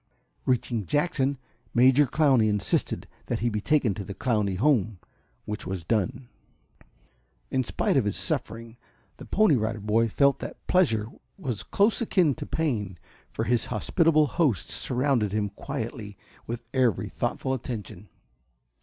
[0.47, 1.37] Reaching Jackson,
[1.75, 4.97] Major Clowney insisted that he be taken to the Clowney home,
[5.45, 6.27] which was done.
[7.51, 8.77] In spite of his suffering,
[9.17, 11.05] the Pony Rider Boy felt that pleasure
[11.37, 12.97] was close akin to pain,
[13.31, 18.09] for his hospitable hosts surrounded him quietly with every thoughtful attention.